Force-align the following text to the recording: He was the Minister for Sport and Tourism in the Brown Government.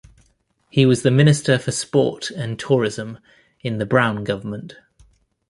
He 0.71 0.83
was 0.87 1.03
the 1.03 1.11
Minister 1.11 1.59
for 1.59 1.71
Sport 1.71 2.31
and 2.31 2.57
Tourism 2.57 3.19
in 3.61 3.77
the 3.77 3.85
Brown 3.85 4.23
Government. 4.23 4.73